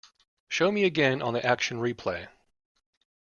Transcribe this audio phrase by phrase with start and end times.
[0.47, 2.27] Show me again on the action replay